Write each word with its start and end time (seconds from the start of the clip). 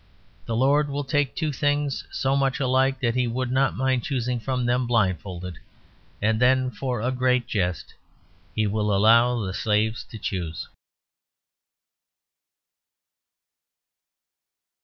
The 0.47 0.55
lord 0.55 0.89
will 0.89 1.03
take 1.03 1.35
two 1.35 1.51
things 1.51 2.05
so 2.09 2.35
much 2.35 2.59
alike 2.59 2.99
that 3.01 3.13
he 3.13 3.27
would 3.27 3.51
not 3.51 3.77
mind 3.77 4.03
choosing 4.03 4.39
from 4.39 4.65
them 4.65 4.87
blindfold 4.87 5.59
and 6.23 6.39
then 6.41 6.71
for 6.71 7.01
a 7.03 7.11
great 7.11 7.45
jest 7.45 7.93
he 8.55 8.65
will 8.65 8.95
allow 8.95 9.45
the 9.45 9.53
slaves 9.53 10.03
to 10.05 10.17
choose. 10.17 10.67